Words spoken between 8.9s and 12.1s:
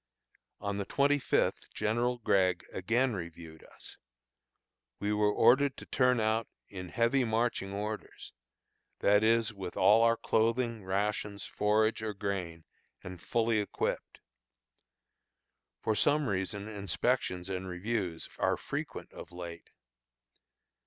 that is, with all our clothing, rations, forage